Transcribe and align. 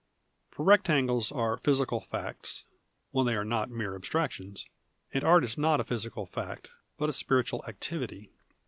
For 0.49 0.65
rectangles 0.65 1.31
are 1.31 1.57
physical 1.57 1.99
facts 2.01 2.63
(when 3.11 3.27
they 3.27 3.35
arc 3.35 3.45
not 3.47 3.69
mere 3.69 3.93
abstrac 3.93 4.31
tions), 4.31 4.65
and 5.13 5.23
art 5.23 5.43
is 5.43 5.59
not 5.59 5.79
a 5.79 5.83
physical 5.83 6.25
fact, 6.25 6.71
but 6.97 7.07
a 7.07 7.13
spiritual 7.13 7.63
activity. 7.67 8.31